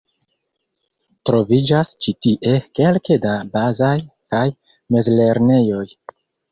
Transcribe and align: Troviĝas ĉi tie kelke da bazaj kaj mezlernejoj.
Troviĝas 1.29 1.91
ĉi 2.05 2.15
tie 2.27 2.55
kelke 2.81 3.21
da 3.27 3.37
bazaj 3.55 3.95
kaj 4.13 4.45
mezlernejoj. 4.97 5.89